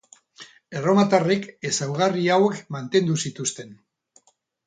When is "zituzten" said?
3.27-3.77